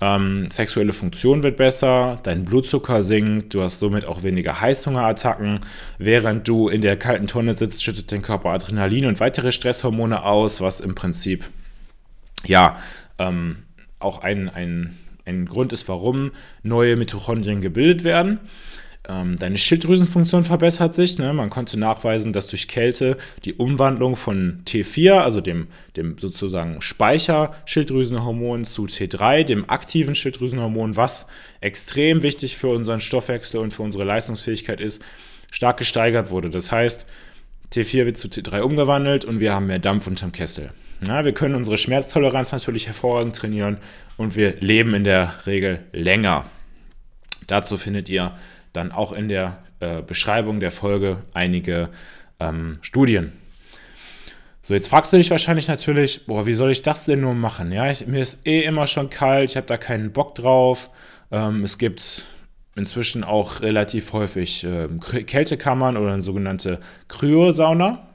[0.00, 5.60] Ähm, sexuelle Funktion wird besser, dein Blutzucker sinkt, du hast somit auch weniger Heißhungerattacken.
[5.98, 10.60] Während du in der kalten Tonne sitzt, schüttet dein Körper Adrenalin und weitere Stresshormone aus,
[10.60, 11.44] was im Prinzip
[12.44, 12.76] ja
[13.18, 13.58] ähm,
[14.00, 14.96] auch ein, ein
[15.38, 18.40] ein Grund ist, warum neue Mitochondrien gebildet werden.
[19.08, 21.18] Ähm, deine Schilddrüsenfunktion verbessert sich.
[21.18, 21.32] Ne?
[21.32, 28.64] Man konnte nachweisen, dass durch Kälte die Umwandlung von T4, also dem, dem sozusagen Speicher-Schilddrüsenhormon,
[28.64, 31.26] zu T3, dem aktiven Schilddrüsenhormon, was
[31.60, 35.02] extrem wichtig für unseren Stoffwechsel und für unsere Leistungsfähigkeit ist,
[35.50, 36.50] stark gesteigert wurde.
[36.50, 37.06] Das heißt,
[37.72, 40.72] T4 wird zu T3 umgewandelt und wir haben mehr Dampf unterm Kessel.
[41.06, 43.78] Ja, wir können unsere Schmerztoleranz natürlich hervorragend trainieren
[44.18, 46.44] und wir leben in der Regel länger.
[47.46, 48.32] Dazu findet ihr
[48.74, 51.88] dann auch in der äh, Beschreibung der Folge einige
[52.38, 53.32] ähm, Studien.
[54.60, 57.72] So, jetzt fragst du dich wahrscheinlich natürlich, boah, wie soll ich das denn nur machen?
[57.72, 60.90] Ja, ich, mir ist eh immer schon kalt, ich habe da keinen Bock drauf.
[61.30, 62.26] Ähm, es gibt
[62.76, 64.88] inzwischen auch relativ häufig äh,
[65.24, 68.06] Kältekammern oder eine sogenannte Kryosauna.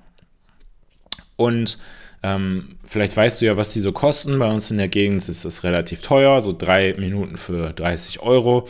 [1.36, 1.80] Und
[2.25, 4.39] ähm, vielleicht weißt du ja, was die so kosten.
[4.39, 8.67] Bei uns in der Gegend ist das relativ teuer, so drei Minuten für 30 Euro.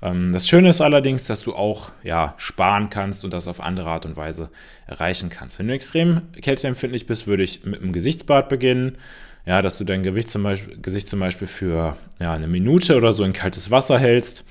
[0.00, 3.90] Ähm, das Schöne ist allerdings, dass du auch ja, sparen kannst und das auf andere
[3.90, 4.48] Art und Weise
[4.86, 5.58] erreichen kannst.
[5.58, 8.96] Wenn du extrem kälteempfindlich bist, würde ich mit einem Gesichtsbad beginnen.
[9.44, 13.12] Ja, dass du dein Gewicht zum Beispiel, Gesicht zum Beispiel für ja, eine Minute oder
[13.12, 14.46] so in kaltes Wasser hältst.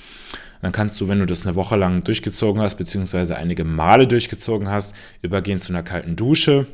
[0.61, 4.69] Dann kannst du, wenn du das eine Woche lang durchgezogen hast, beziehungsweise einige Male durchgezogen
[4.69, 6.67] hast, übergehen zu einer kalten Dusche.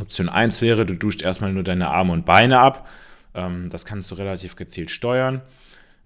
[0.00, 2.88] Option 1 wäre, du duscht erstmal nur deine Arme und Beine ab.
[3.34, 5.42] Ähm, das kannst du relativ gezielt steuern.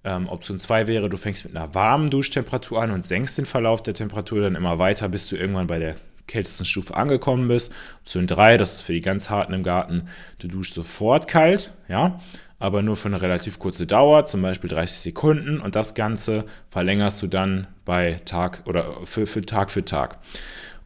[0.02, 3.82] Ähm, Option 2 wäre, du fängst mit einer warmen Duschtemperatur an und senkst den Verlauf
[3.82, 7.72] der Temperatur dann immer weiter, bis du irgendwann bei der kältesten Stufe angekommen bist.
[8.00, 10.04] Option 3, das ist für die ganz harten im Garten,
[10.38, 12.20] du duschst sofort kalt, ja,
[12.58, 17.20] aber nur für eine relativ kurze Dauer, zum Beispiel 30 Sekunden und das Ganze verlängerst
[17.22, 20.18] du dann bei Tag oder für, für Tag für Tag.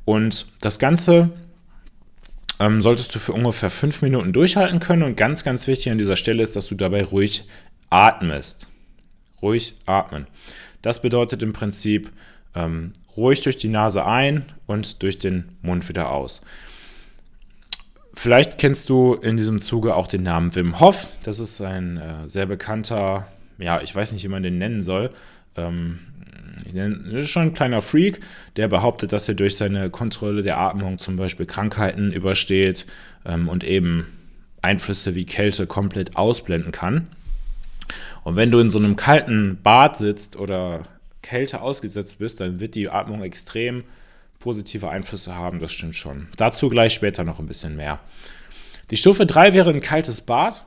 [0.04, 1.30] Und das Ganze
[2.60, 5.02] ähm, solltest du für ungefähr fünf Minuten durchhalten können.
[5.02, 7.44] Und ganz, ganz wichtig an dieser Stelle ist, dass du dabei ruhig
[7.90, 8.68] atmest.
[9.42, 10.26] Ruhig atmen.
[10.82, 12.10] Das bedeutet im Prinzip
[12.54, 16.42] ähm, ruhig durch die Nase ein und durch den Mund wieder aus.
[18.12, 21.08] Vielleicht kennst du in diesem Zuge auch den Namen Wim Hof.
[21.24, 25.10] Das ist ein äh, sehr bekannter, ja, ich weiß nicht, wie man den nennen soll.
[25.56, 25.98] Ähm,
[26.74, 28.20] das ist schon ein kleiner Freak,
[28.56, 32.86] der behauptet, dass er durch seine Kontrolle der Atmung zum Beispiel Krankheiten übersteht
[33.24, 34.06] ähm, und eben
[34.62, 37.06] Einflüsse wie Kälte komplett ausblenden kann.
[38.24, 40.86] Und wenn du in so einem kalten Bad sitzt oder
[41.22, 43.84] Kälte ausgesetzt bist, dann wird die Atmung extrem
[44.38, 46.28] positive Einflüsse haben, das stimmt schon.
[46.36, 48.00] Dazu gleich später noch ein bisschen mehr.
[48.90, 50.66] Die Stufe 3 wäre ein kaltes Bad.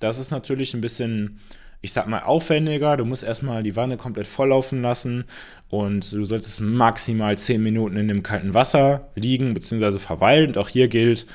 [0.00, 1.38] Das ist natürlich ein bisschen
[1.82, 2.96] ich sag mal, aufwendiger.
[2.96, 5.24] Du musst erstmal die Wanne komplett volllaufen lassen
[5.68, 9.98] und du solltest maximal 10 Minuten in dem kalten Wasser liegen bzw.
[9.98, 10.48] verweilen.
[10.48, 11.26] Und auch hier gilt,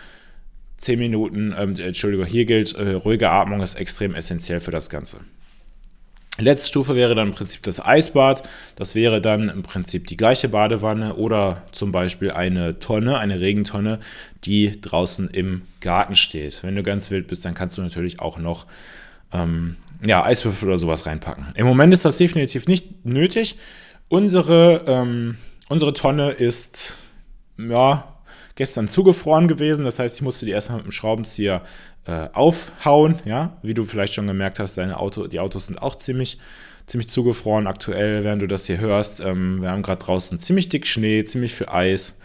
[0.78, 5.20] 10 Minuten, äh, Entschuldigung, hier gilt, äh, ruhige Atmung ist extrem essentiell für das Ganze.
[6.40, 8.48] Letzte Stufe wäre dann im Prinzip das Eisbad.
[8.76, 14.00] Das wäre dann im Prinzip die gleiche Badewanne oder zum Beispiel eine Tonne, eine Regentonne,
[14.44, 16.62] die draußen im Garten steht.
[16.64, 18.68] Wenn du ganz wild bist, dann kannst du natürlich auch noch
[19.32, 21.48] ähm, ja, Eiswürfel oder sowas reinpacken.
[21.56, 23.56] Im Moment ist das definitiv nicht nötig.
[24.10, 25.38] Unsere, ähm,
[25.70, 26.98] unsere Tonne ist
[27.58, 28.18] ja,
[28.56, 29.86] gestern zugefroren gewesen.
[29.86, 31.64] Das heißt, ich musste die erstmal mit dem Schraubenzieher
[32.06, 33.20] äh, aufhauen.
[33.26, 36.40] Ja, wie du vielleicht schon gemerkt hast, deine Auto, die Autos sind auch ziemlich,
[36.86, 39.22] ziemlich zugefroren aktuell, während du das hier hörst.
[39.22, 42.20] Ähm, wir haben gerade draußen ziemlich dick Schnee, ziemlich viel Eis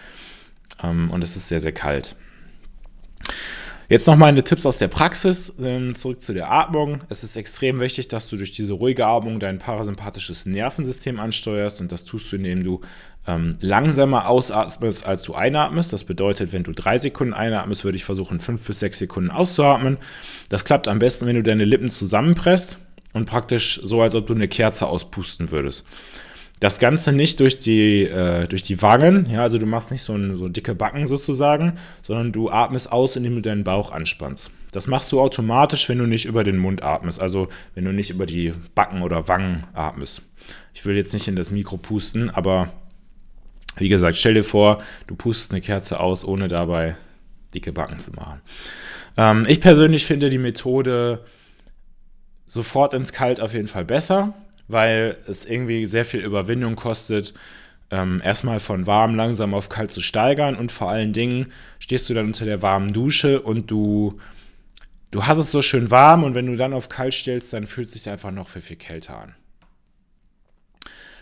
[0.83, 2.17] ähm, und es ist sehr, sehr kalt.
[3.93, 5.55] Jetzt noch meine Tipps aus der Praxis.
[5.63, 7.01] Ähm, zurück zu der Atmung.
[7.11, 11.93] Es ist extrem wichtig, dass du durch diese ruhige Atmung dein parasympathisches Nervensystem ansteuerst und
[11.93, 12.81] das tust du, indem du
[13.27, 15.93] ähm, langsamer ausatmest, als du einatmest.
[15.93, 19.99] Das bedeutet, wenn du drei Sekunden einatmest, würde ich versuchen, fünf bis sechs Sekunden auszuatmen.
[20.49, 22.79] Das klappt am besten, wenn du deine Lippen zusammenpresst
[23.13, 25.85] und praktisch so, als ob du eine Kerze auspusten würdest.
[26.63, 30.15] Das Ganze nicht durch die, äh, durch die Wangen, ja, also du machst nicht so,
[30.15, 31.73] ein, so dicke Backen sozusagen,
[32.03, 34.49] sondern du atmest aus, indem du deinen Bauch anspannst.
[34.71, 38.11] Das machst du automatisch, wenn du nicht über den Mund atmest, also wenn du nicht
[38.11, 40.23] über die Backen oder Wangen atmest.
[40.73, 42.73] Ich will jetzt nicht in das Mikro pusten, aber
[43.79, 46.95] wie gesagt, stell dir vor, du pustest eine Kerze aus, ohne dabei
[47.53, 48.41] dicke Backen zu machen.
[49.17, 51.25] Ähm, ich persönlich finde die Methode
[52.47, 54.35] sofort ins Kalt auf jeden Fall besser
[54.73, 57.35] weil es irgendwie sehr viel Überwindung kostet,
[57.91, 62.15] ähm, erstmal von warm langsam auf kalt zu steigern und vor allen Dingen stehst du
[62.15, 64.19] dann unter der warmen Dusche und du,
[65.11, 67.89] du hast es so schön warm und wenn du dann auf kalt stellst, dann fühlt
[67.89, 69.35] es sich einfach noch viel, viel kälter an.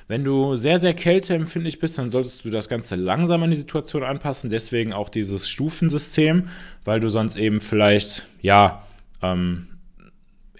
[0.06, 4.02] Wenn du sehr, sehr kälteempfindlich bist, dann solltest du das Ganze langsam an die Situation
[4.02, 4.50] anpassen.
[4.50, 6.48] Deswegen auch dieses Stufensystem,
[6.84, 8.84] weil du sonst eben vielleicht, ja,
[9.22, 9.68] ähm,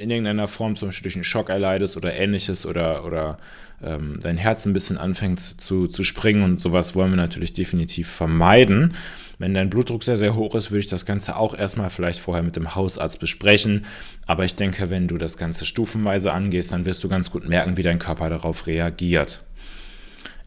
[0.01, 3.39] in irgendeiner Form zum Beispiel durch einen Schock erleidest oder ähnliches oder, oder
[3.83, 8.09] ähm, dein Herz ein bisschen anfängt zu, zu springen und sowas wollen wir natürlich definitiv
[8.09, 8.95] vermeiden.
[9.39, 12.43] Wenn dein Blutdruck sehr, sehr hoch ist, würde ich das Ganze auch erstmal vielleicht vorher
[12.43, 13.85] mit dem Hausarzt besprechen.
[14.27, 17.77] Aber ich denke, wenn du das Ganze stufenweise angehst, dann wirst du ganz gut merken,
[17.77, 19.43] wie dein Körper darauf reagiert.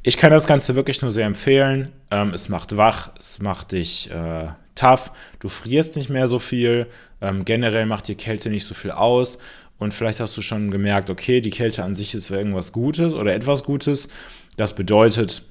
[0.05, 1.93] Ich kann das Ganze wirklich nur sehr empfehlen.
[2.11, 6.87] Ähm, es macht wach, es macht dich äh, tough, du frierst nicht mehr so viel.
[7.21, 9.37] Ähm, generell macht die Kälte nicht so viel aus.
[9.79, 13.33] Und vielleicht hast du schon gemerkt, okay, die Kälte an sich ist irgendwas Gutes oder
[13.33, 14.09] etwas Gutes.
[14.57, 15.43] Das bedeutet,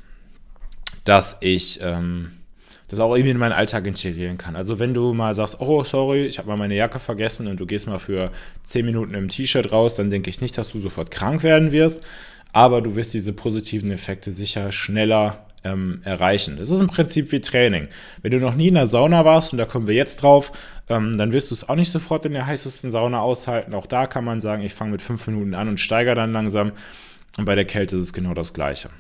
[1.05, 2.33] dass ich ähm,
[2.89, 4.55] das auch irgendwie in meinen Alltag integrieren kann.
[4.55, 7.65] Also wenn du mal sagst, oh sorry, ich habe mal meine Jacke vergessen und du
[7.65, 8.31] gehst mal für
[8.65, 12.03] 10 Minuten im T-Shirt raus, dann denke ich nicht, dass du sofort krank werden wirst,
[12.53, 16.57] aber du wirst diese positiven Effekte sicher schneller ähm, erreichen.
[16.59, 17.89] Das ist im Prinzip wie Training.
[18.21, 20.53] Wenn du noch nie in der Sauna warst, und da kommen wir jetzt drauf,
[20.89, 23.75] ähm, dann wirst du es auch nicht sofort in der heißesten Sauna aushalten.
[23.75, 26.73] Auch da kann man sagen, ich fange mit fünf Minuten an und steigere dann langsam.
[27.39, 28.91] Und bei der Kälte ist es genau das Gleiche.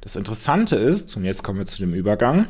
[0.00, 2.46] Das Interessante ist, und jetzt kommen wir zu dem Übergang,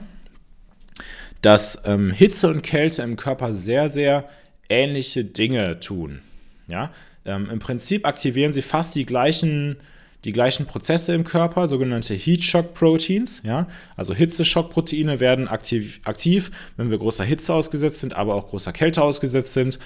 [1.42, 4.26] dass ähm, Hitze und Kälte im Körper sehr, sehr
[4.68, 6.20] ähnliche Dinge tun.
[6.68, 6.90] Ja?
[7.24, 9.78] Ähm, Im Prinzip aktivieren sie fast die gleichen
[10.24, 13.40] die gleichen Prozesse im Körper, sogenannte Heat Shock Proteins.
[13.44, 13.66] Ja?
[13.96, 19.02] Also Hitzeschockproteine werden aktiv, aktiv, wenn wir großer Hitze ausgesetzt sind, aber auch großer Kälte
[19.02, 19.78] ausgesetzt sind.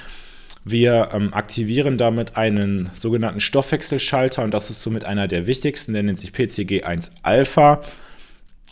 [0.64, 6.02] Wir ähm, aktivieren damit einen sogenannten Stoffwechselschalter und das ist somit einer der wichtigsten, der
[6.02, 7.82] nennt sich PCG1-Alpha.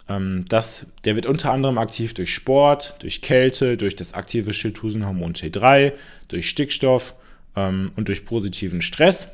[0.09, 5.93] Ähm, der wird unter anderem aktiv durch Sport, durch Kälte, durch das aktive Schilddrüsenhormon T3,
[6.29, 7.15] durch Stickstoff
[7.57, 9.29] ähm, und durch positiven Stress.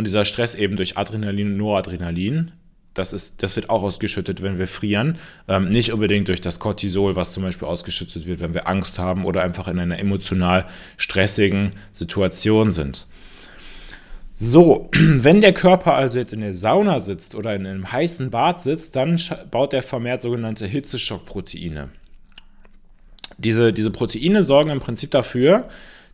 [0.00, 2.52] Und dieser Stress eben durch Adrenalin und Noradrenalin,
[2.94, 5.18] das, ist, das wird auch ausgeschüttet, wenn wir frieren.
[5.46, 9.26] Ähm, nicht unbedingt durch das Cortisol, was zum Beispiel ausgeschüttet wird, wenn wir Angst haben
[9.26, 10.64] oder einfach in einer emotional
[10.96, 13.08] stressigen Situation sind.
[14.36, 18.58] So, wenn der Körper also jetzt in der Sauna sitzt oder in einem heißen Bad
[18.58, 21.90] sitzt, dann baut er vermehrt sogenannte Hitzeschockproteine.
[23.36, 25.68] Diese, diese Proteine sorgen im Prinzip dafür,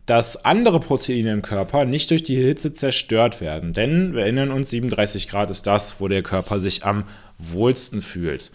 [0.07, 3.73] dass andere Proteine im Körper nicht durch die Hitze zerstört werden.
[3.73, 7.03] Denn wir erinnern uns, 37 Grad ist das, wo der Körper sich am
[7.37, 8.51] wohlsten fühlt.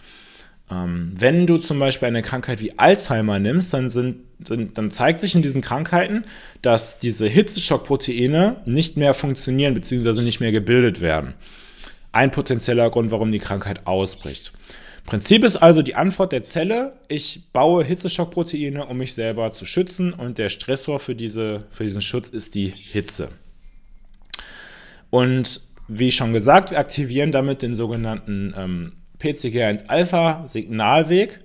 [0.71, 5.19] Ähm, wenn du zum Beispiel eine Krankheit wie Alzheimer nimmst, dann, sind, sind, dann zeigt
[5.19, 6.25] sich in diesen Krankheiten,
[6.63, 10.23] dass diese Hitzeschockproteine nicht mehr funktionieren bzw.
[10.23, 11.35] nicht mehr gebildet werden.
[12.11, 14.53] Ein potenzieller Grund, warum die Krankheit ausbricht.
[15.05, 20.13] Prinzip ist also die Antwort der Zelle, ich baue Hitzeschockproteine, um mich selber zu schützen
[20.13, 23.27] und der Stressor für, diese, für diesen Schutz ist die Hitze.
[25.09, 28.87] Und wie schon gesagt, wir aktivieren damit den sogenannten ähm,
[29.19, 31.39] PCG1-Alpha-Signalweg.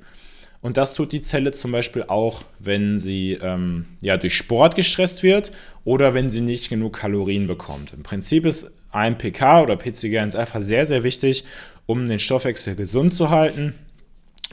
[0.60, 5.22] Und das tut die Zelle zum Beispiel auch, wenn sie ähm, ja, durch Sport gestresst
[5.22, 5.52] wird
[5.84, 7.92] oder wenn sie nicht genug Kalorien bekommt.
[7.92, 11.44] Im Prinzip ist AMPK oder PCG1-Alpha sehr, sehr wichtig,
[11.86, 13.74] um den Stoffwechsel gesund zu halten,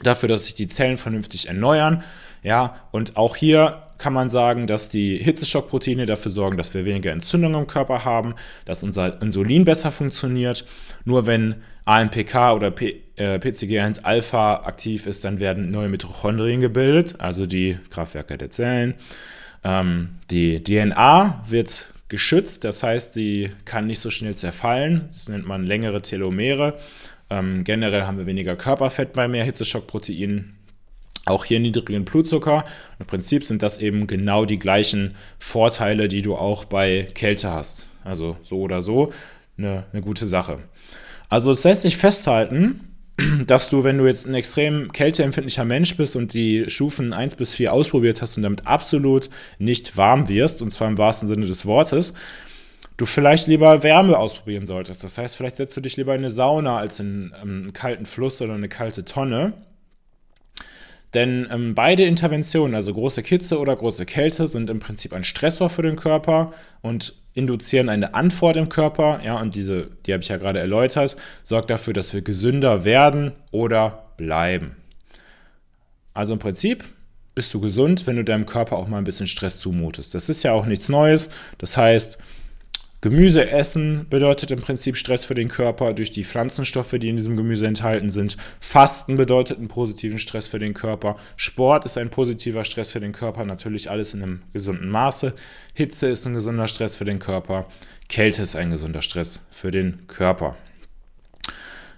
[0.02, 2.02] dafür, dass sich die Zellen vernünftig erneuern.
[2.42, 7.12] Ja, und auch hier kann man sagen, dass die Hitzeschockproteine dafür sorgen, dass wir weniger
[7.12, 10.64] Entzündungen im Körper haben, dass unser Insulin besser funktioniert.
[11.04, 12.68] Nur wenn AMPK oder
[13.16, 18.94] äh, PCG1-Alpha aktiv ist, dann werden neue Mitochondrien gebildet, also die Kraftwerke der Zellen.
[19.64, 25.08] Ähm, die DNA wird geschützt, das heißt, sie kann nicht so schnell zerfallen.
[25.12, 26.78] Das nennt man längere Telomere.
[27.30, 30.56] Ähm, generell haben wir weniger Körperfett bei mehr Hitzeschockproteinen.
[31.24, 32.62] Auch hier niedrigen Blutzucker.
[33.00, 37.88] Im Prinzip sind das eben genau die gleichen Vorteile, die du auch bei Kälte hast.
[38.04, 39.12] Also so oder so
[39.58, 40.60] eine, eine gute Sache.
[41.28, 42.85] Also es lässt sich festhalten,
[43.46, 47.54] dass du, wenn du jetzt ein extrem kälteempfindlicher Mensch bist und die Stufen 1 bis
[47.54, 51.64] 4 ausprobiert hast und damit absolut nicht warm wirst, und zwar im wahrsten Sinne des
[51.64, 52.14] Wortes,
[52.96, 55.02] du vielleicht lieber Wärme ausprobieren solltest.
[55.04, 58.06] Das heißt, vielleicht setzt du dich lieber in eine Sauna als in ähm, einen kalten
[58.06, 59.54] Fluss oder eine kalte Tonne.
[61.14, 65.70] Denn ähm, beide Interventionen, also große Kitze oder große Kälte, sind im Prinzip ein Stressor
[65.70, 66.52] für den Körper
[66.82, 69.20] und induzieren eine Antwort im Körper.
[69.24, 73.32] Ja, und diese, die habe ich ja gerade erläutert, sorgt dafür, dass wir gesünder werden
[73.50, 74.76] oder bleiben.
[76.14, 76.84] Also im Prinzip
[77.34, 80.14] bist du gesund, wenn du deinem Körper auch mal ein bisschen Stress zumutest.
[80.14, 81.28] Das ist ja auch nichts Neues.
[81.58, 82.18] Das heißt,
[83.02, 87.36] Gemüse essen bedeutet im Prinzip Stress für den Körper durch die Pflanzenstoffe, die in diesem
[87.36, 88.36] Gemüse enthalten sind.
[88.58, 91.16] Fasten bedeutet einen positiven Stress für den Körper.
[91.36, 95.34] Sport ist ein positiver Stress für den Körper, natürlich alles in einem gesunden Maße.
[95.74, 97.66] Hitze ist ein gesunder Stress für den Körper.
[98.08, 100.56] Kälte ist ein gesunder Stress für den Körper.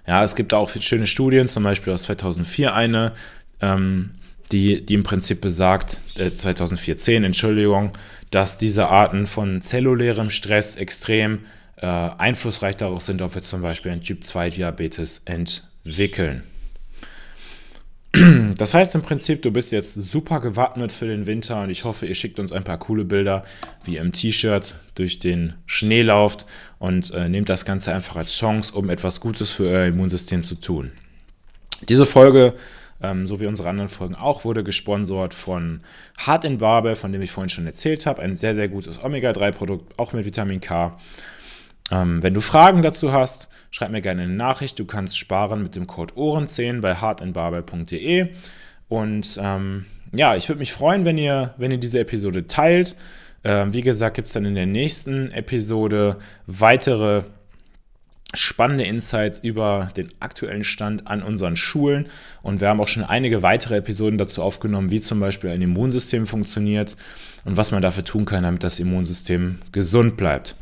[0.06, 3.12] Ja, es gibt auch schöne Studien, zum Beispiel aus 2004 eine,
[3.60, 4.10] ähm,
[4.52, 7.92] die, die im Prinzip besagt, äh, 2014, Entschuldigung,
[8.30, 11.40] dass diese Arten von zellulärem Stress extrem
[11.76, 16.42] äh, einflussreich darauf sind, ob wir zum Beispiel einen Typ-2-Diabetes entwickeln.
[18.56, 22.06] Das heißt im Prinzip, du bist jetzt super gewappnet für den Winter und ich hoffe,
[22.06, 23.44] ihr schickt uns ein paar coole Bilder,
[23.84, 26.46] wie ihr im T-Shirt durch den Schnee lauft
[26.78, 30.56] und äh, nehmt das Ganze einfach als Chance, um etwas Gutes für euer Immunsystem zu
[30.56, 30.90] tun.
[31.88, 32.54] Diese Folge
[33.02, 35.80] ähm, so wie unsere anderen Folgen auch, wurde gesponsert von
[36.18, 38.22] Hard in Barbe, von dem ich vorhin schon erzählt habe.
[38.22, 40.98] Ein sehr, sehr gutes Omega-3-Produkt, auch mit Vitamin K.
[41.90, 44.78] Ähm, wenn du Fragen dazu hast, schreib mir gerne eine Nachricht.
[44.78, 48.28] Du kannst sparen mit dem Code Ohren10 bei hardinbarbe.de.
[48.88, 52.96] Und ähm, ja, ich würde mich freuen, wenn ihr, wenn ihr diese Episode teilt.
[53.44, 57.22] Ähm, wie gesagt, gibt es dann in der nächsten Episode weitere
[58.34, 62.08] spannende Insights über den aktuellen Stand an unseren Schulen.
[62.42, 66.26] Und wir haben auch schon einige weitere Episoden dazu aufgenommen, wie zum Beispiel ein Immunsystem
[66.26, 66.96] funktioniert
[67.44, 70.54] und was man dafür tun kann, damit das Immunsystem gesund bleibt.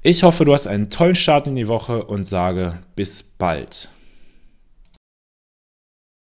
[0.00, 3.91] Ich hoffe, du hast einen tollen Start in die Woche und sage bis bald.